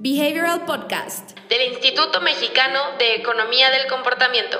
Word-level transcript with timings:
Behavioral 0.00 0.64
Podcast 0.64 1.36
del 1.48 1.72
Instituto 1.72 2.20
Mexicano 2.20 2.96
de 3.00 3.16
Economía 3.16 3.68
del 3.72 3.88
Comportamiento. 3.88 4.56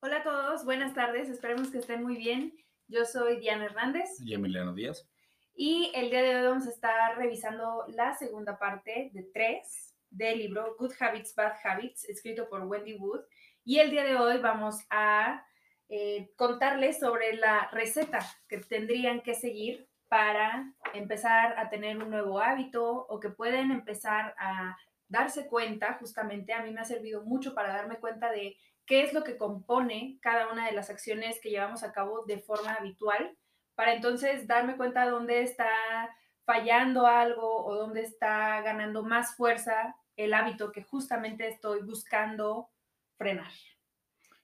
Hola 0.00 0.16
a 0.16 0.22
todos, 0.24 0.64
buenas 0.64 0.92
tardes, 0.92 1.28
esperemos 1.28 1.70
que 1.70 1.78
estén 1.78 2.02
muy 2.02 2.16
bien. 2.16 2.52
Yo 2.88 3.04
soy 3.04 3.38
Diana 3.38 3.66
Hernández. 3.66 4.10
Y 4.18 4.34
Emiliano 4.34 4.74
Díaz. 4.74 5.08
Y 5.54 5.92
el 5.94 6.10
día 6.10 6.20
de 6.22 6.34
hoy 6.34 6.48
vamos 6.48 6.66
a 6.66 6.70
estar 6.70 7.16
revisando 7.16 7.84
la 7.90 8.16
segunda 8.16 8.58
parte 8.58 9.10
de 9.12 9.22
tres 9.32 9.94
del 10.10 10.40
libro 10.40 10.74
Good 10.76 10.94
Habits, 10.98 11.36
Bad 11.36 11.52
Habits, 11.62 12.08
escrito 12.08 12.48
por 12.48 12.62
Wendy 12.62 12.94
Wood. 12.94 13.20
Y 13.64 13.78
el 13.78 13.92
día 13.92 14.02
de 14.02 14.16
hoy 14.16 14.38
vamos 14.38 14.80
a 14.90 15.46
eh, 15.88 16.32
contarles 16.34 16.98
sobre 16.98 17.36
la 17.36 17.68
receta 17.70 18.18
que 18.48 18.58
tendrían 18.58 19.20
que 19.20 19.34
seguir 19.34 19.88
para 20.14 20.72
empezar 20.92 21.58
a 21.58 21.68
tener 21.70 21.98
un 21.98 22.08
nuevo 22.08 22.38
hábito 22.38 23.04
o 23.08 23.18
que 23.18 23.30
pueden 23.30 23.72
empezar 23.72 24.32
a 24.38 24.76
darse 25.08 25.48
cuenta, 25.48 25.94
justamente 25.94 26.52
a 26.52 26.62
mí 26.62 26.70
me 26.70 26.82
ha 26.82 26.84
servido 26.84 27.24
mucho 27.24 27.52
para 27.52 27.72
darme 27.72 27.98
cuenta 27.98 28.30
de 28.30 28.56
qué 28.86 29.02
es 29.02 29.12
lo 29.12 29.24
que 29.24 29.36
compone 29.36 30.20
cada 30.22 30.52
una 30.52 30.66
de 30.66 30.72
las 30.72 30.88
acciones 30.88 31.40
que 31.42 31.50
llevamos 31.50 31.82
a 31.82 31.90
cabo 31.90 32.24
de 32.26 32.38
forma 32.38 32.74
habitual, 32.74 33.36
para 33.74 33.92
entonces 33.92 34.46
darme 34.46 34.76
cuenta 34.76 35.10
dónde 35.10 35.42
está 35.42 35.68
fallando 36.44 37.08
algo 37.08 37.66
o 37.66 37.74
dónde 37.74 38.02
está 38.02 38.62
ganando 38.62 39.02
más 39.02 39.34
fuerza 39.34 39.96
el 40.14 40.32
hábito 40.32 40.70
que 40.70 40.84
justamente 40.84 41.48
estoy 41.48 41.82
buscando 41.82 42.70
frenar. 43.18 43.50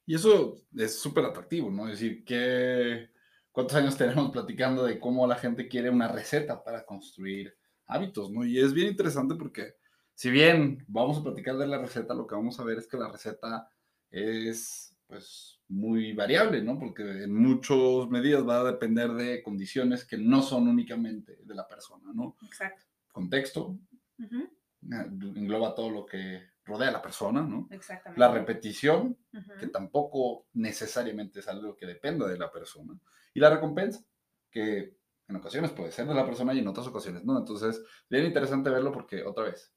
Y 0.05 0.17
eso 0.17 0.57
es 0.77 1.01
súper 1.01 1.27
atractivo, 1.27 1.71
¿no? 1.71 1.85
Es 1.85 2.01
decir, 2.01 2.25
que 2.25 3.09
¿cuántos 3.53 3.77
años 3.77 3.97
tenemos 3.97 4.31
platicando 4.31 4.85
de 4.85 4.99
cómo 4.99 5.27
la 5.27 5.37
gente 5.37 5.69
quiere 5.69 5.91
una 5.91 6.09
receta 6.09 6.63
para 6.63 6.85
construir 6.85 7.57
hábitos, 7.87 8.31
¿no? 8.31 8.45
Y 8.45 8.59
es 8.59 8.73
bien 8.73 8.89
interesante 8.89 9.35
porque 9.35 9.75
si 10.15 10.31
bien 10.31 10.85
vamos 10.87 11.19
a 11.19 11.23
platicar 11.23 11.57
de 11.57 11.67
la 11.67 11.79
receta, 11.79 12.15
lo 12.15 12.27
que 12.27 12.35
vamos 12.35 12.61
a 12.61 12.65
ver 12.65 12.79
es 12.79 12.87
que 12.87 12.99
la 12.99 13.11
receta 13.11 13.71
es, 14.11 14.95
pues, 15.07 15.61
muy 15.69 16.13
variable, 16.13 16.63
¿no? 16.63 16.79
Porque 16.79 17.03
en 17.03 17.35
muchas 17.35 18.09
medidas 18.11 18.47
va 18.47 18.61
a 18.61 18.65
depender 18.65 19.13
de 19.13 19.43
condiciones 19.43 20.05
que 20.05 20.19
no 20.19 20.43
son 20.43 20.69
únicamente 20.69 21.39
de 21.43 21.55
la 21.55 21.67
persona, 21.67 22.13
¿no? 22.13 22.37
Exacto. 22.43 22.85
Contexto, 23.11 23.79
engloba 24.83 25.75
todo 25.75 25.91
lo 25.91 26.07
que 26.07 26.50
rodea 26.65 26.89
a 26.89 26.93
la 26.93 27.03
persona, 27.03 27.43
¿no? 27.43 27.69
Exactamente. 27.71 28.21
La 28.21 28.31
repetición, 28.31 29.17
que 29.59 29.69
tampoco 29.69 30.47
necesariamente 30.55 31.41
es 31.41 31.49
algo 31.49 31.77
que 31.77 31.87
dependa 31.87 32.27
de 32.27 32.39
la 32.39 32.51
persona. 32.51 32.99
Y 33.35 33.41
la 33.41 33.51
recompensa, 33.51 34.05
que 34.51 34.97
en 35.29 35.37
ocasiones 35.37 35.71
puede 35.71 35.93
ser 35.93 36.07
de 36.07 36.15
la 36.15 36.27
persona 36.27 36.53
y 36.55 36.59
en 36.59 36.69
otras 36.69 36.87
ocasiones 36.87 37.25
no. 37.25 37.39
Entonces, 37.39 37.83
bien 38.09 38.25
interesante 38.25 38.71
verlo 38.71 38.93
porque, 38.93 39.23
otra 39.23 39.45
vez, 39.45 39.73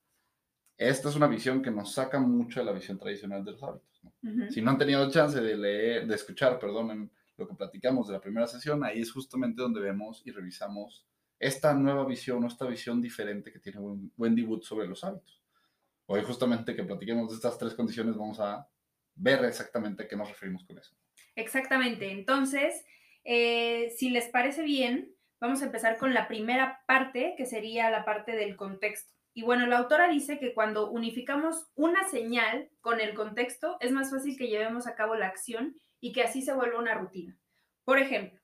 esta 0.78 1.10
es 1.10 1.16
una 1.16 1.28
visión 1.28 1.62
que 1.62 1.72
nos 1.72 1.94
saca 1.94 2.20
mucho 2.20 2.60
de 2.60 2.66
la 2.66 2.72
visión 2.72 2.98
tradicional 2.98 3.46
de 3.46 3.52
los 3.52 3.64
hábitos. 3.64 4.02
Si 4.50 4.62
no 4.62 4.72
han 4.72 4.78
tenido 4.78 5.10
chance 5.10 5.40
de 5.40 5.56
leer, 5.56 6.08
de 6.08 6.16
escuchar, 6.16 6.60
perdón, 6.60 7.12
lo 7.38 7.48
que 7.48 7.56
platicamos 7.56 8.08
de 8.08 8.14
la 8.14 8.22
primera 8.22 8.48
sesión, 8.48 8.84
ahí 8.84 9.02
es 9.02 9.12
justamente 9.12 9.62
donde 9.62 9.80
vemos 9.80 10.22
y 10.26 10.32
revisamos 10.32 11.06
esta 11.40 11.74
nueva 11.74 12.06
visión 12.06 12.44
o 12.44 12.48
esta 12.48 12.66
visión 12.66 13.02
diferente 13.02 13.52
que 13.52 13.60
tiene 13.60 13.80
Wendy 14.18 14.44
Wood 14.44 14.64
sobre 14.64 14.88
los 14.88 15.04
hábitos. 15.04 15.43
Hoy 16.06 16.24
justamente 16.24 16.76
que 16.76 16.84
platiquemos 16.84 17.30
de 17.30 17.36
estas 17.36 17.58
tres 17.58 17.74
condiciones 17.74 18.16
vamos 18.16 18.40
a 18.40 18.68
ver 19.16 19.44
exactamente 19.46 20.04
a 20.04 20.08
qué 20.08 20.16
nos 20.16 20.30
referimos 20.30 20.66
con 20.66 20.78
eso. 20.78 20.96
Exactamente. 21.36 22.12
Entonces, 22.12 22.84
eh, 23.24 23.94
si 23.98 24.10
les 24.10 24.28
parece 24.30 24.64
bien, 24.64 25.16
vamos 25.40 25.62
a 25.62 25.66
empezar 25.66 25.98
con 25.98 26.14
la 26.14 26.28
primera 26.28 26.84
parte, 26.88 27.36
que 27.38 27.46
sería 27.46 27.90
la 27.90 28.06
parte 28.06 28.34
del 28.34 28.56
contexto. 28.56 29.14
Y 29.34 29.42
bueno, 29.42 29.66
la 29.66 29.78
autora 29.78 30.10
dice 30.10 30.40
que 30.40 30.54
cuando 30.54 30.92
unificamos 30.92 31.68
una 31.76 32.08
señal 32.08 32.70
con 32.82 33.02
el 33.02 33.16
contexto, 33.16 33.78
es 33.80 33.92
más 33.92 34.12
fácil 34.12 34.38
que 34.38 34.48
llevemos 34.48 34.86
a 34.86 34.96
cabo 34.96 35.16
la 35.16 35.28
acción 35.28 35.76
y 36.00 36.12
que 36.12 36.22
así 36.22 36.42
se 36.42 36.54
vuelva 36.54 36.80
una 36.80 36.94
rutina. 36.94 37.40
Por 37.84 37.98
ejemplo, 37.98 38.40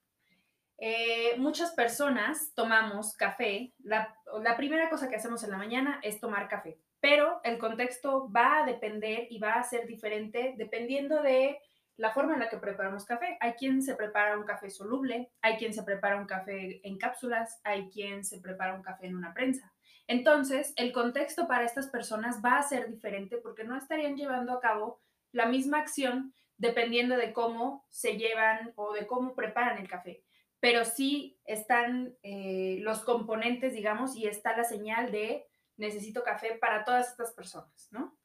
eh, 0.82 1.36
muchas 1.38 1.72
personas 1.72 2.54
tomamos 2.56 3.16
café. 3.16 3.74
La, 3.80 4.16
primera 4.58 4.90
cosa 4.90 5.10
que 5.10 5.16
hacemos 5.16 5.44
en 5.44 5.52
la 5.52 5.58
mañana 5.58 6.00
es 6.02 6.20
tomar 6.20 6.48
café, 6.48 6.80
pero 7.00 7.40
el 7.44 7.58
contexto 7.58 8.32
va 8.32 8.60
a 8.60 8.66
depender 8.66 9.28
y 9.30 9.40
va 9.40 9.54
a 9.54 9.64
ser 9.64 9.88
diferente 9.88 10.54
dependiendo 10.58 11.22
de 11.22 11.60
la 11.98 12.12
forma 12.12 12.34
en 12.34 12.40
la 12.40 12.50
que 12.50 12.58
preparamos 12.58 13.06
café. 13.06 13.38
Hay 13.40 13.54
quien 13.54 13.82
se 13.82 13.96
prepara 13.96 14.38
un 14.38 14.46
café 14.46 14.70
soluble, 14.70 15.32
hay 15.42 15.58
quien 15.58 15.74
se 15.74 15.84
prepara 15.84 16.18
un 16.18 16.28
café 16.28 16.80
en 16.88 16.98
cápsulas, 16.98 17.60
hay 17.64 17.90
quien 17.90 18.24
se 18.24 18.40
prepara 18.40 18.74
un 18.74 18.82
café 18.82 19.08
en 19.08 19.16
una 19.16 19.34
prensa. 19.34 19.74
Entonces, 20.08 20.74
el 20.78 20.92
contexto 20.92 21.48
para 21.48 21.66
estas 21.66 21.88
personas 21.88 22.42
va 22.44 22.58
a 22.58 22.64
ser 22.64 22.90
diferente 22.90 23.38
porque 23.38 23.64
no 23.64 23.78
estarían 23.78 24.16
llevando 24.16 24.54
a 24.54 24.62
cabo 24.62 25.02
la 25.32 25.46
misma 25.46 25.80
acción 25.80 26.34
dependiendo 26.58 27.16
de 27.16 27.32
cómo 27.32 27.86
se 27.90 28.18
llevan 28.18 28.74
o 28.76 28.94
de 28.94 29.06
cómo 29.06 29.36
preparan 29.36 29.78
el 29.78 29.88
café 29.88 30.24
pero 30.60 30.84
sí 30.86 31.40
están 31.46 32.16
eh, 32.22 32.80
los 32.82 33.04
componentes, 33.04 33.74
digamos, 33.74 34.16
y 34.16 34.28
está 34.28 34.56
la 34.58 34.64
señal 34.64 35.12
de 35.12 35.48
necesito 35.80 36.24
café 36.24 36.58
para 36.60 36.84
todas 36.84 37.10
estas 37.10 37.34
personas, 37.34 37.88
¿no? 37.92 38.18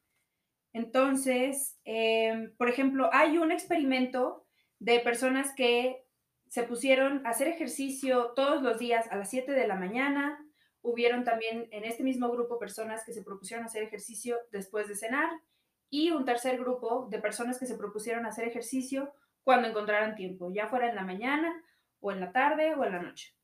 Entonces, 0.73 1.79
em, 1.85 2.55
por 2.57 2.69
ejemplo, 2.69 3.09
hay 3.13 3.39
un 3.39 3.53
experimento 3.53 4.47
de 4.81 4.99
personas 5.01 5.55
que 5.55 6.05
se 6.49 6.65
pusieron 6.65 7.25
a 7.27 7.31
hacer 7.31 7.49
ejercicio 7.49 8.33
todos 8.35 8.63
los 8.63 8.79
días 8.79 9.11
a 9.11 9.17
las 9.17 9.31
7 9.31 9.53
de 9.53 9.67
la 9.67 9.77
mañana. 9.77 10.45
Hubieron 10.83 11.25
también 11.25 11.69
en 11.71 11.85
este 11.85 12.03
mismo 12.03 12.29
grupo 12.31 12.59
personas 12.59 13.05
que 13.05 13.13
se 13.13 13.23
propusieron 13.23 13.65
hacer 13.65 13.85
ejercicio 13.85 14.37
después 14.51 14.89
de 14.89 14.97
cenar 14.97 15.31
y 15.91 16.11
un 16.11 16.25
tercer 16.25 16.59
grupo 16.59 17.07
de 17.09 17.21
personas 17.21 17.59
que 17.59 17.67
se 17.67 17.77
propusieron 17.77 18.27
hacer 18.27 18.47
ejercicio 18.49 19.15
cuando 19.45 19.69
encontraran 19.69 20.17
tiempo, 20.17 20.51
ya 20.53 20.67
fuera 20.67 20.89
en 20.89 20.97
la 20.97 21.05
mañana 21.05 21.63
o 22.01 22.11
en 22.11 22.21
la 22.21 22.33
tarde 22.33 22.75
o 22.75 22.85
en 22.85 22.93
la 22.93 23.03
noche. 23.03 23.35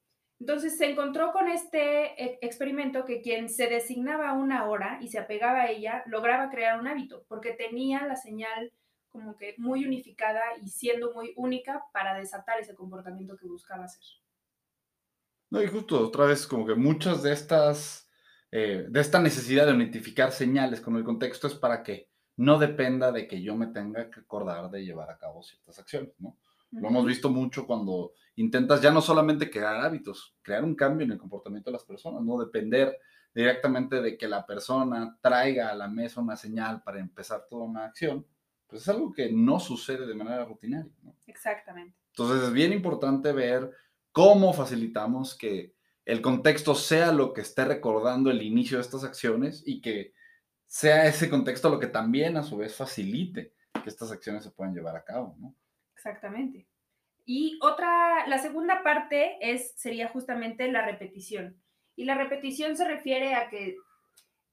Entonces 0.41 0.78
se 0.78 0.91
encontró 0.91 1.33
con 1.33 1.49
este 1.49 2.23
e, 2.23 2.39
experimento 2.41 3.05
que 3.05 3.21
quien 3.21 3.51
se 3.51 3.69
designaba 3.69 4.33
una 4.33 4.67
hora 4.69 4.99
y 5.03 5.09
se 5.09 5.19
apegaba 5.19 5.61
a 5.61 5.71
ella 5.71 6.03
lograba 6.06 6.51
crear 6.51 6.81
un 6.81 6.89
hábito 6.89 7.25
porque 7.28 7.53
tenía 7.53 8.06
la 8.06 8.17
señal 8.17 8.73
como 9.11 9.37
que 9.37 9.55
muy 9.59 9.84
unificada 9.84 10.41
y 10.62 10.69
siendo 10.69 11.12
muy 11.12 11.34
única 11.37 11.84
para 11.93 12.15
desatar 12.15 12.59
ese 12.59 12.75
comportamiento 12.75 13.37
que 13.37 13.47
buscaba 13.47 13.84
hacer. 13.84 14.03
No, 15.51 15.62
y 15.62 15.67
justo 15.67 16.06
otra 16.06 16.27
vez 16.27 16.47
como 16.47 16.65
que 16.65 16.75
muchas 16.75 17.22
de 17.22 17.33
estas, 17.33 18.09
eh, 18.51 18.87
de 18.89 19.01
esta 19.01 19.21
necesidad 19.21 19.67
de 19.67 19.75
identificar 19.75 20.33
señales 20.33 20.81
con 20.81 20.97
el 20.97 21.05
contexto 21.05 21.49
es 21.49 21.55
para 21.55 21.83
que 21.83 22.09
no 22.37 22.59
dependa 22.59 23.12
de 23.12 23.27
que 23.27 23.43
yo 23.43 23.57
me 23.57 23.67
tenga 23.67 24.09
que 24.09 24.21
acordar 24.21 24.71
de 24.71 24.84
llevar 24.84 25.11
a 25.11 25.19
cabo 25.19 25.43
ciertas 25.43 25.78
acciones, 25.78 26.15
¿no? 26.19 26.39
Lo 26.71 26.89
hemos 26.89 27.05
visto 27.05 27.28
mucho 27.31 27.67
cuando 27.67 28.12
intentas 28.41 28.81
ya 28.81 28.91
no 28.91 29.01
solamente 29.01 29.51
crear 29.51 29.77
hábitos, 29.77 30.34
crear 30.43 30.65
un 30.65 30.75
cambio 30.75 31.05
en 31.05 31.12
el 31.12 31.19
comportamiento 31.19 31.71
de 31.71 31.75
las 31.75 31.84
personas, 31.84 32.23
no 32.23 32.39
depender 32.39 32.99
directamente 33.34 34.01
de 34.01 34.17
que 34.17 34.27
la 34.27 34.47
persona 34.47 35.17
traiga 35.21 35.71
a 35.71 35.75
la 35.75 35.89
mesa 35.89 36.21
una 36.21 36.37
señal 36.37 36.83
para 36.83 37.01
empezar 37.01 37.47
toda 37.49 37.65
una 37.65 37.84
acción, 37.84 38.27
pues 38.67 38.83
es 38.83 38.89
algo 38.89 39.12
que 39.12 39.31
no 39.31 39.61
sucede 39.61 40.06
de 40.06 40.15
manera 40.15 40.45
rutinaria. 40.45 40.91
Exactamente. 41.27 41.97
Entonces 42.09 42.49
es 42.49 42.53
bien 42.53 42.73
importante 42.73 43.33
ver 43.33 43.71
cómo 44.11 44.53
facilitamos 44.53 45.37
que 45.37 45.75
el 46.05 46.22
contexto 46.22 46.75
sea 46.75 47.12
lo 47.12 47.33
que 47.33 47.43
esté 47.43 47.65
recordando 47.65 48.31
el 48.31 48.43
inicio 48.43 48.78
de 48.78 48.83
estas 48.83 49.05
acciones 49.05 49.62
y 49.67 49.81
que 49.81 50.15
sea 50.67 51.07
ese 51.07 51.28
contexto 51.28 51.69
lo 51.69 51.78
que 51.78 51.89
también 51.89 52.37
a 52.37 52.43
su 52.43 52.57
vez 52.57 52.75
facilite 52.75 53.55
que 53.83 53.89
estas 53.89 54.11
acciones 54.11 54.45
se 54.45 54.51
puedan 54.51 54.75
llevar 54.75 54.97
a 54.97 55.05
cabo, 55.05 55.37
¿no? 55.39 55.55
Exactamente. 55.95 56.67
Y 57.25 57.59
otra, 57.63 58.27
la 58.27 58.39
segunda 58.39 58.83
parte 58.83 59.39
es, 59.41 59.72
sería 59.77 60.09
justamente 60.09 60.71
la 60.71 60.84
repetición. 60.84 61.61
Y 61.97 62.05
la 62.05 62.15
repetición 62.15 62.77
se 62.77 62.87
refiere 62.87 63.34
a 63.34 63.49
que 63.49 63.77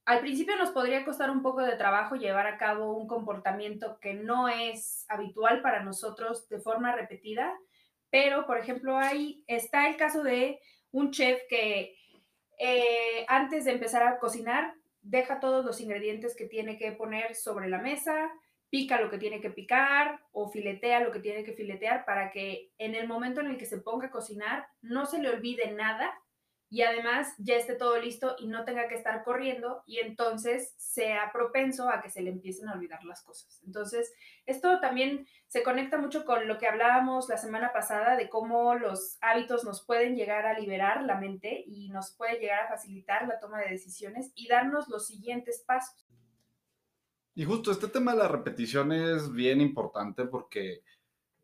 al 0.07 0.21
principio 0.21 0.55
nos 0.55 0.71
podría 0.71 1.03
costar 1.03 1.29
un 1.29 1.41
poco 1.41 1.61
de 1.61 1.75
trabajo 1.75 2.15
llevar 2.15 2.47
a 2.47 2.57
cabo 2.57 2.97
un 2.97 3.07
comportamiento 3.07 3.99
que 3.99 4.13
no 4.13 4.47
es 4.47 5.05
habitual 5.09 5.61
para 5.61 5.83
nosotros 5.83 6.47
de 6.47 6.59
forma 6.59 6.95
repetida, 6.95 7.53
pero 8.09 8.45
por 8.45 8.57
ejemplo 8.57 8.97
ahí 8.97 9.43
está 9.47 9.89
el 9.89 9.97
caso 9.97 10.23
de 10.23 10.61
un 10.91 11.11
chef 11.11 11.41
que 11.49 11.93
eh, 12.57 13.25
antes 13.27 13.65
de 13.65 13.71
empezar 13.71 14.01
a 14.03 14.17
cocinar 14.17 14.73
deja 15.01 15.41
todos 15.41 15.65
los 15.65 15.81
ingredientes 15.81 16.37
que 16.37 16.45
tiene 16.45 16.77
que 16.77 16.93
poner 16.93 17.35
sobre 17.35 17.67
la 17.67 17.79
mesa, 17.79 18.31
pica 18.69 18.99
lo 19.01 19.09
que 19.09 19.17
tiene 19.17 19.41
que 19.41 19.49
picar 19.49 20.19
o 20.31 20.49
filetea 20.49 20.99
lo 20.99 21.11
que 21.11 21.19
tiene 21.19 21.43
que 21.43 21.53
filetear 21.53 22.05
para 22.05 22.31
que 22.31 22.71
en 22.77 22.95
el 22.95 23.07
momento 23.07 23.41
en 23.41 23.47
el 23.47 23.57
que 23.57 23.65
se 23.65 23.79
ponga 23.79 24.07
a 24.07 24.11
cocinar 24.11 24.67
no 24.81 25.05
se 25.05 25.19
le 25.19 25.29
olvide 25.29 25.71
nada 25.71 26.13
y 26.69 26.81
además 26.81 27.33
ya 27.37 27.55
esté 27.55 27.75
todo 27.75 27.97
listo 27.97 28.35
y 28.39 28.47
no 28.47 28.65
tenga 28.65 28.87
que 28.87 28.95
estar 28.95 29.23
corriendo 29.23 29.83
y 29.85 29.99
entonces 29.99 30.73
sea 30.77 31.31
propenso 31.31 31.89
a 31.89 32.01
que 32.01 32.09
se 32.09 32.21
le 32.21 32.29
empiecen 32.29 32.67
a 32.67 32.73
olvidar 32.73 33.03
las 33.05 33.23
cosas. 33.23 33.61
Entonces, 33.65 34.13
esto 34.45 34.79
también 34.81 35.27
se 35.47 35.63
conecta 35.63 35.97
mucho 35.97 36.25
con 36.25 36.47
lo 36.47 36.57
que 36.57 36.67
hablábamos 36.67 37.29
la 37.29 37.37
semana 37.37 37.71
pasada 37.71 38.17
de 38.17 38.29
cómo 38.29 38.75
los 38.75 39.17
hábitos 39.21 39.63
nos 39.63 39.85
pueden 39.85 40.15
llegar 40.17 40.45
a 40.45 40.59
liberar 40.59 41.03
la 41.03 41.15
mente 41.15 41.63
y 41.65 41.89
nos 41.89 42.13
puede 42.15 42.39
llegar 42.39 42.65
a 42.65 42.67
facilitar 42.67 43.27
la 43.27 43.39
toma 43.39 43.59
de 43.59 43.69
decisiones 43.69 44.31
y 44.35 44.47
darnos 44.47 44.89
los 44.89 45.07
siguientes 45.07 45.63
pasos. 45.65 46.06
Y 47.37 47.45
justo 47.45 47.71
este 47.71 47.87
tema 47.87 48.13
de 48.13 48.17
la 48.17 48.27
repetición 48.27 48.91
es 48.91 49.31
bien 49.31 49.61
importante 49.61 50.25
porque 50.25 50.81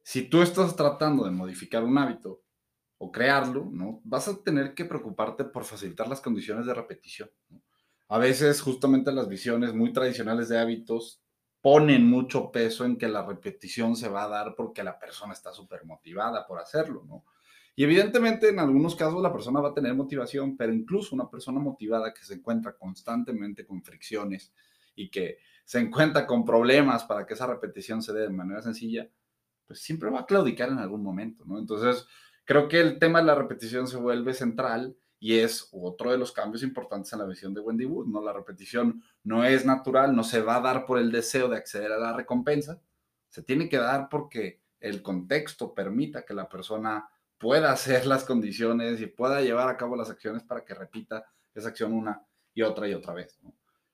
si 0.02 0.24
tú 0.24 0.42
estás 0.42 0.76
tratando 0.76 1.24
de 1.24 1.30
modificar 1.30 1.84
un 1.84 1.96
hábito, 2.00 2.42
o 2.98 3.12
crearlo, 3.12 3.70
¿no? 3.72 4.02
Vas 4.04 4.28
a 4.28 4.42
tener 4.42 4.74
que 4.74 4.86
preocuparte 4.86 5.44
por 5.44 5.66
facilitar 5.66 6.08
las 6.08 6.20
condiciones 6.20 6.66
de 6.66 6.74
repetición. 6.74 7.30
A 8.08 8.18
veces 8.18 8.62
justamente 8.62 9.12
las 9.12 9.28
visiones 9.28 9.76
muy 9.76 9.94
tradicionales 9.94 10.50
de 10.50 10.58
hábitos 10.58 11.22
ponen 11.62 12.08
mucho 12.08 12.52
peso 12.52 12.86
en 12.86 12.98
que 12.98 13.08
la 13.08 13.24
repetición 13.24 13.96
se 13.96 14.10
va 14.10 14.24
a 14.24 14.30
dar 14.30 14.56
porque 14.56 14.84
la 14.84 14.98
persona 14.98 15.34
está 15.34 15.54
súper 15.54 15.86
motivada 15.86 16.48
por 16.48 16.60
hacerlo, 16.60 17.04
¿no? 17.06 17.24
Y 17.76 17.84
evidentemente 17.84 18.50
en 18.50 18.60
algunos 18.60 18.96
casos 18.96 19.22
la 19.22 19.34
persona 19.34 19.60
va 19.60 19.70
a 19.70 19.74
tener 19.76 19.94
motivación, 19.94 20.58
pero 20.58 20.74
incluso 20.74 21.14
una 21.14 21.30
persona 21.30 21.60
motivada 21.60 22.14
que 22.14 22.24
se 22.24 22.36
encuentra 22.36 22.74
constantemente 22.78 23.66
con 23.68 23.84
fricciones 23.84 24.54
y 24.96 25.12
que 25.12 25.38
se 25.64 25.80
encuentra 25.80 26.26
con 26.28 26.46
problemas 26.46 27.04
para 27.06 27.26
que 27.26 27.34
esa 27.34 27.48
repetición 27.48 28.02
se 28.02 28.14
dé 28.14 28.22
de 28.22 28.30
manera 28.30 28.62
sencilla, 28.62 29.10
pues 29.66 29.80
siempre 29.80 30.10
va 30.10 30.22
a 30.22 30.26
claudicar 30.26 30.70
en 30.70 30.80
algún 30.80 31.04
momento, 31.04 31.46
¿no? 31.46 31.58
Entonces, 31.58 32.06
creo 32.46 32.68
que 32.68 32.82
el 32.82 33.00
tema 33.00 33.20
de 33.20 33.26
la 33.26 33.36
repetición 33.36 33.88
se 33.88 33.98
vuelve 33.98 34.34
central 34.34 34.96
y 35.20 35.40
es 35.40 35.70
otro 35.72 36.12
de 36.12 36.18
los 36.18 36.34
cambios 36.34 36.64
importantes 36.64 37.14
en 37.14 37.20
la 37.20 37.26
visión 37.26 37.54
de 37.54 37.62
Wendy 37.62 37.86
Wood, 37.86 38.08
¿no? 38.08 38.22
La 38.22 38.34
repetición 38.34 39.02
no 39.24 39.46
es 39.46 39.66
natural, 39.66 40.16
no 40.16 40.24
se 40.24 40.42
va 40.42 40.58
a 40.58 40.62
dar 40.62 40.86
por 40.86 41.00
el 41.00 41.12
deseo 41.12 41.48
de 41.48 41.58
acceder 41.58 41.94
a 41.94 41.98
la 41.98 42.14
recompensa, 42.14 42.82
se 43.30 43.42
tiene 43.42 43.70
que 43.70 43.78
dar 43.78 44.10
porque 44.10 44.62
el 44.80 45.02
contexto 45.02 45.74
permita 45.74 46.26
que 46.26 46.34
la 46.34 46.50
persona 46.50 47.10
pueda 47.38 47.72
hacer 47.72 48.06
las 48.06 48.26
condiciones 48.26 49.02
y 49.02 49.08
pueda 49.08 49.42
llevar 49.42 49.70
a 49.70 49.78
cabo 49.78 49.96
las 49.96 50.10
acciones 50.10 50.44
para 50.44 50.64
que 50.66 50.74
repita 50.74 51.26
esa 51.56 51.70
acción 51.70 51.94
una 51.94 52.22
y 52.54 52.62
otra 52.62 52.88
y 52.88 52.94
otra 52.94 53.14
vez. 53.14 53.40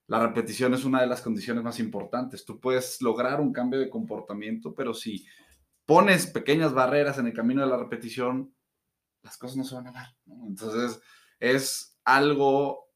La 0.10 0.26
repetición 0.26 0.74
es 0.74 0.86
una 0.86 1.02
de 1.02 1.08
las 1.08 1.22
condiciones 1.22 1.64
más 1.64 1.80
importantes. 1.80 2.44
Tú 2.44 2.60
puedes 2.60 3.00
lograr 3.00 3.40
un 3.40 3.54
cambio 3.54 3.80
de 3.80 3.92
comportamiento, 3.92 4.74
pero 4.74 4.92
si 4.92 5.24
pones 5.86 6.26
pequeñas 6.26 6.74
barreras 6.74 7.20
en 7.20 7.28
el 7.28 7.34
camino 7.34 7.62
de 7.62 7.70
la 7.70 7.78
repetición, 7.78 8.52
las 9.22 9.38
cosas 9.38 9.58
no 9.58 9.64
se 9.64 9.76
van 9.76 9.86
a 9.86 9.92
dar. 9.92 10.08
Entonces, 10.48 11.00
es 11.40 12.00
algo 12.04 12.90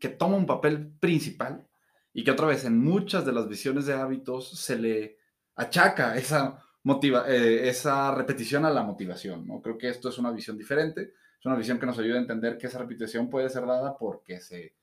que 0.00 0.08
toma 0.08 0.36
un 0.36 0.46
papel 0.46 0.94
principal 0.98 1.68
y 2.14 2.24
que 2.24 2.30
otra 2.30 2.46
vez 2.46 2.64
en 2.64 2.78
muchas 2.78 3.26
de 3.26 3.32
las 3.32 3.46
visiones 3.46 3.84
de 3.84 3.92
hábitos 3.92 4.58
se 4.58 4.78
le 4.78 5.18
achaca 5.56 6.16
esa, 6.16 6.58
motiva 6.84 7.28
eh, 7.28 7.68
esa 7.68 8.14
repetición 8.14 8.64
a 8.64 8.70
la 8.70 8.82
motivación. 8.82 9.46
¿no? 9.46 9.60
Creo 9.60 9.76
que 9.76 9.90
esto 9.90 10.08
es 10.08 10.16
una 10.16 10.30
visión 10.30 10.56
diferente, 10.56 11.12
es 11.38 11.44
una 11.44 11.56
visión 11.56 11.78
que 11.78 11.84
nos 11.84 11.98
ayuda 11.98 12.16
a 12.16 12.22
entender 12.22 12.56
que 12.56 12.68
esa 12.68 12.78
repetición 12.78 13.28
puede 13.28 13.50
ser 13.50 13.66
dada 13.66 13.94
porque 13.98 14.40
se 14.40 14.74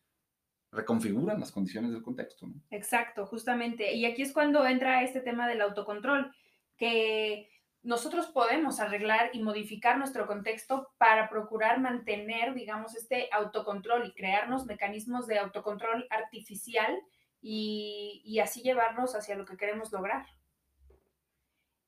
reconfiguran 0.71 1.39
las 1.39 1.51
condiciones 1.51 1.91
del 1.91 2.03
contexto. 2.03 2.47
¿no? 2.47 2.55
Exacto, 2.69 3.25
justamente. 3.25 3.93
Y 3.93 4.05
aquí 4.05 4.21
es 4.21 4.33
cuando 4.33 4.65
entra 4.65 5.03
este 5.03 5.21
tema 5.21 5.47
del 5.47 5.61
autocontrol 5.61 6.31
que 6.77 7.49
nosotros 7.81 8.27
podemos 8.27 8.79
arreglar 8.79 9.29
y 9.33 9.41
modificar 9.41 9.97
nuestro 9.97 10.27
contexto 10.27 10.91
para 10.97 11.29
procurar 11.29 11.79
mantener, 11.79 12.53
digamos, 12.53 12.95
este 12.95 13.29
autocontrol 13.31 14.05
y 14.05 14.13
crearnos 14.13 14.65
mecanismos 14.65 15.27
de 15.27 15.39
autocontrol 15.39 16.05
artificial 16.09 16.99
y, 17.41 18.39
así 18.43 18.61
llevarnos 18.61 19.15
hacia 19.15 19.35
lo 19.35 19.45
que 19.45 19.55
queremos 19.55 19.91
lograr. 19.93 20.25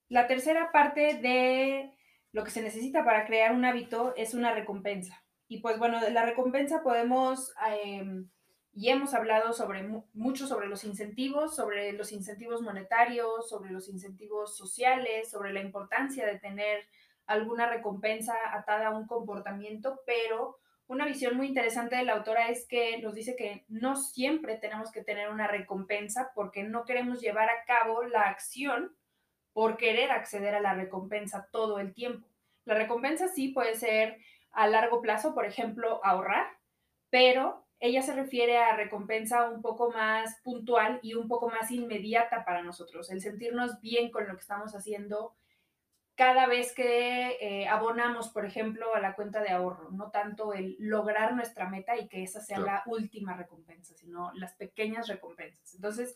La 0.07 0.27
tercera 0.27 0.71
parte 0.71 1.15
de 1.15 1.91
lo 2.31 2.43
que 2.43 2.51
se 2.51 2.61
necesita 2.61 3.03
para 3.03 3.25
crear 3.25 3.53
un 3.53 3.65
hábito 3.65 4.13
es 4.15 4.33
una 4.33 4.53
recompensa. 4.53 5.23
Y 5.49 5.59
pues 5.59 5.77
bueno, 5.77 5.99
la 6.09 6.25
recompensa 6.25 6.81
podemos 6.81 7.53
em, 7.75 8.29
y 8.73 8.89
hemos 8.89 9.13
hablado 9.13 9.53
sobre 9.53 9.83
mucho 10.13 10.47
sobre 10.47 10.67
los 10.67 10.83
incentivos, 10.83 11.55
sobre 11.55 11.91
los 11.91 12.11
incentivos 12.11 12.61
monetarios, 12.61 13.49
sobre 13.49 13.71
los 13.71 13.89
incentivos 13.89 14.55
sociales, 14.55 15.29
sobre 15.29 15.51
la 15.51 15.61
importancia 15.61 16.25
de 16.25 16.39
tener 16.39 16.85
alguna 17.25 17.69
recompensa 17.69 18.33
atada 18.53 18.87
a 18.87 18.97
un 18.97 19.07
comportamiento, 19.07 20.01
pero 20.05 20.57
una 20.87 21.05
visión 21.05 21.37
muy 21.37 21.47
interesante 21.47 21.95
de 21.95 22.03
la 22.03 22.13
autora 22.13 22.49
es 22.49 22.67
que 22.67 22.97
nos 22.99 23.13
dice 23.13 23.35
que 23.35 23.65
no 23.69 23.95
siempre 23.95 24.57
tenemos 24.57 24.91
que 24.91 25.03
tener 25.03 25.29
una 25.29 25.47
recompensa 25.47 26.31
porque 26.35 26.63
no 26.63 26.83
queremos 26.83 27.21
llevar 27.21 27.49
a 27.49 27.63
cabo 27.65 28.03
la 28.03 28.23
acción 28.23 28.95
por 29.53 29.77
querer 29.77 30.11
acceder 30.11 30.55
a 30.55 30.61
la 30.61 30.73
recompensa 30.73 31.47
todo 31.51 31.79
el 31.79 31.93
tiempo. 31.93 32.27
La 32.65 32.75
recompensa 32.75 33.27
sí 33.27 33.49
puede 33.49 33.75
ser 33.75 34.17
a 34.51 34.67
largo 34.67 35.01
plazo, 35.01 35.33
por 35.33 35.45
ejemplo, 35.45 36.03
ahorrar, 36.03 36.47
pero 37.09 37.65
ella 37.81 38.03
se 38.03 38.13
refiere 38.13 38.59
a 38.59 38.75
recompensa 38.75 39.49
un 39.49 39.61
poco 39.61 39.91
más 39.91 40.39
puntual 40.43 40.99
y 41.01 41.15
un 41.15 41.27
poco 41.27 41.49
más 41.49 41.71
inmediata 41.71 42.45
para 42.45 42.61
nosotros, 42.61 43.09
el 43.09 43.21
sentirnos 43.21 43.81
bien 43.81 44.11
con 44.11 44.27
lo 44.27 44.35
que 44.35 44.41
estamos 44.41 44.75
haciendo 44.75 45.35
cada 46.15 46.45
vez 46.45 46.73
que 46.73 47.37
eh, 47.41 47.67
abonamos, 47.67 48.29
por 48.29 48.45
ejemplo, 48.45 48.93
a 48.93 48.99
la 48.99 49.15
cuenta 49.15 49.41
de 49.41 49.49
ahorro, 49.49 49.89
no 49.89 50.11
tanto 50.11 50.53
el 50.53 50.75
lograr 50.77 51.33
nuestra 51.33 51.67
meta 51.67 51.97
y 51.97 52.07
que 52.07 52.21
esa 52.21 52.41
sea 52.41 52.59
la 52.59 52.83
última 52.85 53.35
recompensa, 53.35 53.95
sino 53.95 54.31
las 54.35 54.53
pequeñas 54.53 55.07
recompensas. 55.07 55.73
Entonces, 55.73 56.15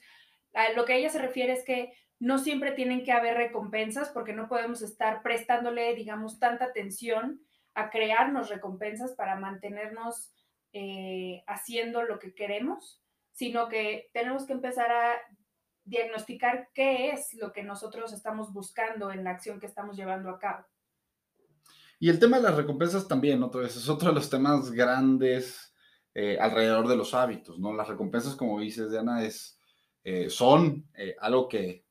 a 0.53 0.71
lo 0.73 0.85
que 0.85 0.97
ella 0.97 1.09
se 1.09 1.17
refiere 1.17 1.53
es 1.53 1.65
que 1.65 1.93
no 2.19 2.37
siempre 2.37 2.73
tienen 2.73 3.03
que 3.03 3.11
haber 3.11 3.35
recompensas 3.35 4.09
porque 4.09 4.33
no 4.33 4.47
podemos 4.47 4.83
estar 4.83 5.23
prestándole, 5.23 5.95
digamos, 5.95 6.37
tanta 6.37 6.65
atención 6.65 7.41
a 7.73 7.89
crearnos 7.89 8.49
recompensas 8.49 9.13
para 9.13 9.35
mantenernos 9.35 10.34
eh, 10.77 11.41
haciendo 11.47 12.03
lo 12.03 12.19
que 12.19 12.35
queremos, 12.35 13.01
sino 13.31 13.69
que 13.69 14.09
tenemos 14.11 14.45
que 14.45 14.51
empezar 14.51 14.91
a 14.91 15.15
diagnosticar 15.85 16.67
qué 16.73 17.11
es 17.11 17.33
lo 17.35 17.53
que 17.53 17.63
nosotros 17.63 18.11
estamos 18.11 18.51
buscando 18.51 19.09
en 19.09 19.23
la 19.23 19.29
acción 19.29 19.61
que 19.61 19.67
estamos 19.67 19.95
llevando 19.95 20.29
a 20.29 20.37
cabo. 20.37 20.65
Y 21.97 22.09
el 22.09 22.19
tema 22.19 22.35
de 22.35 22.43
las 22.43 22.57
recompensas 22.57 23.07
también, 23.07 23.41
otra 23.41 23.61
vez, 23.61 23.77
es 23.77 23.87
otro 23.87 24.09
de 24.09 24.15
los 24.15 24.29
temas 24.29 24.69
grandes 24.69 25.73
eh, 26.13 26.37
alrededor 26.41 26.89
de 26.89 26.97
los 26.97 27.13
hábitos, 27.13 27.57
¿no? 27.57 27.71
Las 27.71 27.87
recompensas, 27.87 28.35
como 28.35 28.59
dices, 28.59 28.91
Diana, 28.91 29.23
es, 29.23 29.57
eh, 30.03 30.29
son 30.29 30.89
algo 31.21 31.47
que 31.47 31.85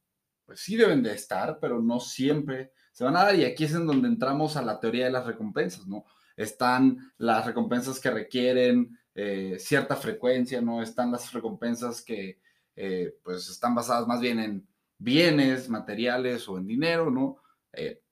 pues 0.45 0.61
sí 0.61 0.77
deben 0.77 1.03
de 1.03 1.15
estar, 1.15 1.59
pero 1.59 1.81
no 1.81 2.01
siempre 2.01 2.73
se 2.93 3.03
van 3.03 3.17
a 3.17 3.25
dar. 3.25 3.35
Y 3.35 3.47
aquí 3.47 3.65
es 3.65 3.73
en 3.73 3.87
donde 3.87 4.09
entramos 4.09 4.59
a 4.59 4.63
la 4.63 4.79
teoría 4.79 5.07
de 5.07 5.13
las 5.13 5.25
recompensas, 5.25 5.87
¿no? 5.87 6.05
Están 6.36 7.12
las 7.19 7.46
recompensas 7.46 8.00
que 8.00 8.10
requieren 8.10 8.98
eh, 9.14 9.56
cierta 9.60 9.96
frecuencia, 9.96 10.60
¿no? 10.60 10.82
Están 10.82 11.12
las 11.12 11.32
recompensas 11.32 12.03
que 12.03 12.41
eh, 12.76 13.17
pues 13.22 13.48
están 13.48 13.74
basadas 13.74 14.06
más 14.08 14.20
bien 14.20 14.41
en 14.41 14.67
bienes, 14.98 15.69
materiales 15.69 16.48
o 16.48 16.58
en 16.58 16.67
dinero, 16.67 17.10
¿no? 17.10 17.38
Eh, 17.72 18.03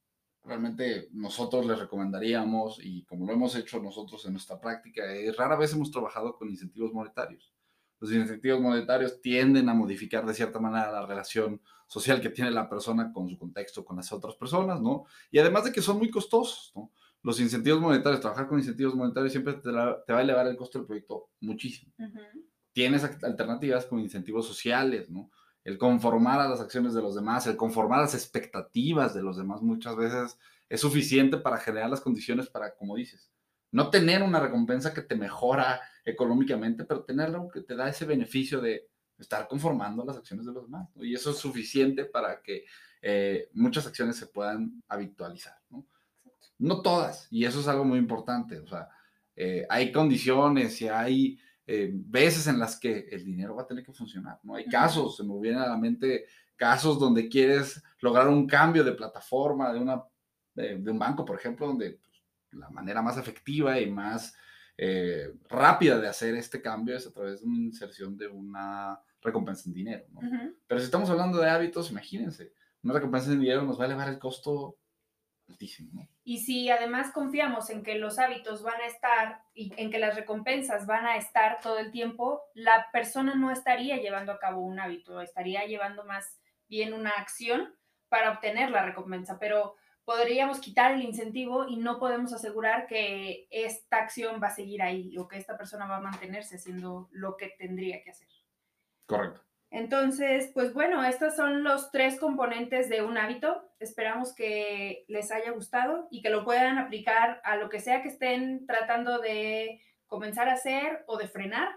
realmente 0.44 1.08
nosotros 1.12 1.66
les 1.66 1.78
recomendaríamos, 1.78 2.78
y 2.82 3.04
como 3.04 3.26
lo 3.26 3.32
hemos 3.32 3.56
hecho 3.56 3.80
nosotros 3.80 4.24
en 4.26 4.32
nuestra 4.32 4.60
práctica, 4.60 5.02
rara 5.36 5.56
vez 5.56 5.72
hemos 5.72 5.90
trabajado 5.90 6.36
con 6.36 6.48
incentivos 6.48 6.92
monetarios. 6.92 7.52
Los 8.00 8.12
incentivos 8.12 8.60
monetarios 8.60 9.20
tienden 9.20 9.68
a 9.68 9.74
modificar 9.74 10.26
de 10.26 10.34
cierta 10.34 10.58
manera 10.58 10.90
la 10.90 11.06
relación 11.06 11.60
social 11.86 12.20
que 12.20 12.30
tiene 12.30 12.50
la 12.50 12.68
persona 12.68 13.12
con 13.12 13.28
su 13.28 13.38
contexto, 13.38 13.84
con 13.84 13.96
las 13.96 14.10
otras 14.12 14.34
personas, 14.34 14.80
¿no? 14.80 15.04
Y 15.30 15.38
además 15.38 15.64
de 15.64 15.72
que 15.72 15.82
son 15.82 15.98
muy 15.98 16.10
costosos, 16.10 16.72
¿no? 16.74 16.90
Los 17.22 17.38
incentivos 17.40 17.80
monetarios, 17.80 18.20
trabajar 18.20 18.48
con 18.48 18.58
incentivos 18.58 18.94
monetarios 18.94 19.32
siempre 19.32 19.54
te, 19.54 19.70
va 19.70 20.02
a 20.08 20.22
elevar 20.22 20.46
el 20.46 20.56
costo 20.56 20.78
del 20.78 20.86
proyecto 20.86 21.30
muchísimo. 21.40 21.92
Tienes 22.72 23.04
alternativas 23.04 23.86
con 23.86 24.00
incentivos 24.00 24.46
sociales, 24.46 25.08
¿no? 25.10 25.30
El 25.62 25.78
conformar 25.78 26.40
a 26.40 26.48
las 26.48 26.60
acciones 26.60 26.94
de 26.94 27.02
los 27.02 27.14
demás, 27.14 27.46
el 27.46 27.56
conformar 27.56 28.00
a 28.00 28.02
las 28.02 28.14
expectativas 28.14 29.14
de 29.14 29.22
los 29.22 29.36
demás 29.36 29.62
muchas 29.62 29.94
veces 29.94 30.36
es 30.68 30.80
suficiente 30.80 31.36
para 31.36 31.58
generar 31.58 31.90
las 31.90 32.00
condiciones 32.00 32.48
para, 32.48 32.74
como 32.74 32.96
dices, 32.96 33.30
no 33.70 33.88
tener 33.88 34.22
una 34.22 34.40
recompensa 34.40 34.92
que 34.92 35.02
te 35.02 35.14
mejora 35.14 35.80
económicamente, 36.04 36.84
pero 36.84 37.04
tener 37.04 37.26
algo 37.26 37.48
que 37.48 37.60
te 37.60 37.76
da 37.76 37.88
ese 37.88 38.04
beneficio 38.04 38.60
de 38.60 38.88
estar 39.18 39.46
conformando 39.46 40.04
las 40.04 40.16
acciones 40.16 40.46
de 40.46 40.52
los 40.52 40.64
demás. 40.64 40.88
Y 40.96 41.14
eso 41.14 41.30
es 41.30 41.36
suficiente 41.36 42.04
para 42.04 42.42
que 42.42 42.64
eh, 43.00 43.48
muchas 43.52 43.86
acciones 43.86 44.16
se 44.16 44.26
puedan 44.26 44.82
habitualizar. 44.88 45.56
¿no? 45.70 45.86
No 46.62 46.80
todas, 46.80 47.26
y 47.30 47.44
eso 47.44 47.60
es 47.60 47.68
algo 47.68 47.84
muy 47.84 47.98
importante. 47.98 48.58
O 48.60 48.66
sea, 48.66 48.88
eh, 49.34 49.66
hay 49.68 49.90
condiciones 49.90 50.80
y 50.80 50.88
hay 50.88 51.38
eh, 51.66 51.90
veces 51.92 52.46
en 52.46 52.58
las 52.58 52.78
que 52.78 53.08
el 53.10 53.24
dinero 53.24 53.56
va 53.56 53.62
a 53.62 53.66
tener 53.66 53.84
que 53.84 53.92
funcionar. 53.92 54.38
¿no? 54.44 54.54
Hay 54.54 54.66
casos, 54.66 55.16
se 55.16 55.24
me 55.24 55.38
viene 55.40 55.58
a 55.58 55.68
la 55.68 55.76
mente 55.76 56.26
casos 56.54 57.00
donde 57.00 57.28
quieres 57.28 57.82
lograr 58.00 58.28
un 58.28 58.46
cambio 58.46 58.84
de 58.84 58.92
plataforma 58.92 59.72
de, 59.72 59.80
una, 59.80 60.02
de, 60.54 60.90
un 60.90 60.98
banco, 60.98 61.24
por 61.24 61.36
ejemplo, 61.36 61.66
donde 61.66 61.98
pues, 62.00 62.22
la 62.52 62.70
manera 62.70 63.02
más 63.02 63.18
efectiva 63.18 63.80
y 63.80 63.90
más 63.90 64.32
eh, 64.78 65.32
rápida 65.48 65.98
de 65.98 66.08
hacer 66.08 66.36
este 66.36 66.62
cambio 66.62 66.96
es 66.96 67.06
a 67.08 67.12
través 67.12 67.40
de 67.40 67.46
una 67.46 67.58
inserción 67.58 68.16
de 68.16 68.28
una 68.28 69.00
recompensa 69.20 69.64
en 69.66 69.74
dinero. 69.74 70.04
¿no? 70.12 70.20
Pero 70.66 70.80
si 70.80 70.84
estamos 70.84 71.10
hablando 71.10 71.38
de 71.38 71.50
hábitos, 71.50 71.90
imagínense, 71.90 72.52
una 72.82 72.94
recompensa 72.94 73.32
en 73.32 73.40
dinero 73.40 73.62
nos 73.62 73.80
va 73.80 73.84
a 73.84 73.86
elevar 73.86 74.08
el 74.08 74.18
costo 74.18 74.76
altísimo. 75.52 75.90
¿no? 75.92 76.08
Y 76.24 76.40
si 76.40 76.70
además 76.70 77.12
confiamos 77.12 77.70
en 77.70 77.82
que 77.82 77.96
los 77.96 78.18
hábitos 78.18 78.62
van 78.62 78.80
a 78.80 78.86
estar 78.86 79.42
y 79.54 79.72
en 79.76 79.90
que 79.90 79.98
las 79.98 80.16
recompensas 80.16 80.86
van 80.86 81.06
a 81.06 81.16
estar 81.16 81.60
todo 81.60 81.78
el 81.78 81.90
tiempo, 81.90 82.42
la 82.54 82.88
persona 82.92 83.34
no 83.34 83.50
estaría 83.50 83.98
llevando 83.98 84.32
a 84.32 84.38
cabo 84.38 84.60
un 84.60 84.80
hábito, 84.80 85.20
estaría 85.20 85.64
llevando 85.66 86.04
más 86.04 86.40
bien 86.68 86.94
una 86.94 87.10
acción 87.10 87.74
para 88.08 88.32
obtener 88.32 88.70
la 88.70 88.84
recompensa. 88.84 89.38
Pero 89.38 89.76
podríamos 90.04 90.60
quitar 90.60 90.92
el 90.92 91.02
incentivo 91.02 91.66
y 91.68 91.76
no 91.76 91.98
podemos 91.98 92.32
asegurar 92.32 92.86
que 92.86 93.46
esta 93.50 93.98
acción 93.98 94.40
va 94.42 94.48
a 94.48 94.54
seguir 94.54 94.82
ahí 94.82 95.16
o 95.18 95.28
que 95.28 95.38
esta 95.38 95.56
persona 95.56 95.86
va 95.86 95.96
a 95.96 96.00
mantenerse 96.00 96.56
haciendo 96.56 97.08
lo 97.12 97.36
que 97.36 97.54
tendría 97.58 98.02
que 98.02 98.10
hacer. 98.10 98.28
Correcto. 99.06 99.42
Entonces, 99.72 100.50
pues 100.52 100.74
bueno, 100.74 101.02
estos 101.02 101.34
son 101.34 101.64
los 101.64 101.90
tres 101.90 102.20
componentes 102.20 102.90
de 102.90 103.00
un 103.00 103.16
hábito. 103.16 103.72
Esperamos 103.80 104.34
que 104.34 105.06
les 105.08 105.32
haya 105.32 105.50
gustado 105.52 106.08
y 106.10 106.20
que 106.20 106.28
lo 106.28 106.44
puedan 106.44 106.76
aplicar 106.76 107.40
a 107.42 107.56
lo 107.56 107.70
que 107.70 107.80
sea 107.80 108.02
que 108.02 108.08
estén 108.08 108.66
tratando 108.66 109.18
de 109.18 109.80
comenzar 110.06 110.50
a 110.50 110.54
hacer 110.54 111.04
o 111.06 111.16
de 111.16 111.26
frenar. 111.26 111.70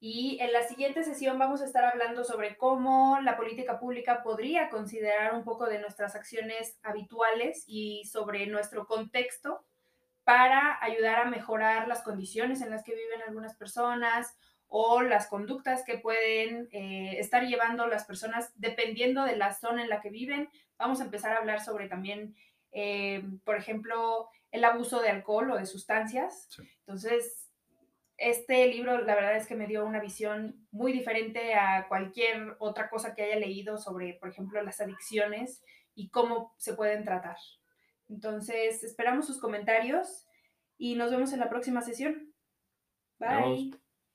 Y 0.00 0.38
en 0.40 0.54
la 0.54 0.62
siguiente 0.62 1.04
sesión 1.04 1.38
vamos 1.38 1.60
a 1.60 1.66
estar 1.66 1.84
hablando 1.84 2.24
sobre 2.24 2.56
cómo 2.56 3.18
la 3.20 3.36
política 3.36 3.78
pública 3.78 4.22
podría 4.22 4.70
considerar 4.70 5.34
un 5.34 5.44
poco 5.44 5.66
de 5.66 5.80
nuestras 5.80 6.14
acciones 6.14 6.78
habituales 6.82 7.64
y 7.66 8.06
sobre 8.06 8.46
nuestro 8.46 8.86
contexto 8.86 9.66
para 10.24 10.82
ayudar 10.82 11.20
a 11.20 11.30
mejorar 11.30 11.88
las 11.88 12.00
condiciones 12.00 12.62
en 12.62 12.70
las 12.70 12.82
que 12.82 12.94
viven 12.94 13.20
algunas 13.28 13.54
personas 13.54 14.34
o 14.74 15.02
las 15.02 15.26
conductas 15.26 15.84
que 15.84 15.98
pueden 15.98 16.66
eh, 16.72 17.16
estar 17.18 17.46
llevando 17.46 17.86
las 17.88 18.06
personas 18.06 18.52
dependiendo 18.54 19.22
de 19.24 19.36
la 19.36 19.52
zona 19.52 19.82
en 19.82 19.90
la 19.90 20.00
que 20.00 20.08
viven. 20.08 20.48
Vamos 20.78 21.02
a 21.02 21.04
empezar 21.04 21.34
a 21.34 21.40
hablar 21.40 21.60
sobre 21.60 21.90
también, 21.90 22.34
eh, 22.70 23.22
por 23.44 23.56
ejemplo, 23.56 24.30
el 24.50 24.64
abuso 24.64 25.02
de 25.02 25.10
alcohol 25.10 25.50
o 25.50 25.58
de 25.58 25.66
sustancias. 25.66 26.48
Entonces, 26.78 27.50
este 28.16 28.66
libro 28.66 28.96
la 29.02 29.14
verdad 29.14 29.36
es 29.36 29.46
que 29.46 29.56
me 29.56 29.66
dio 29.66 29.84
una 29.84 30.00
visión 30.00 30.66
muy 30.70 30.94
diferente 30.94 31.52
a 31.52 31.86
cualquier 31.86 32.56
otra 32.58 32.88
cosa 32.88 33.14
que 33.14 33.24
haya 33.24 33.36
leído 33.36 33.76
sobre, 33.76 34.14
por 34.14 34.30
ejemplo, 34.30 34.62
las 34.62 34.80
adicciones 34.80 35.62
y 35.94 36.08
cómo 36.08 36.54
se 36.56 36.72
pueden 36.72 37.04
tratar. 37.04 37.36
Entonces, 38.08 38.82
esperamos 38.82 39.26
sus 39.26 39.38
comentarios 39.38 40.26
y 40.78 40.94
nos 40.94 41.10
vemos 41.10 41.34
en 41.34 41.40
la 41.40 41.50
próxima 41.50 41.82
sesión. 41.82 42.32
Bye. 43.18 43.81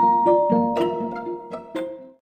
Thank 0.00 0.26
you. 0.26 0.39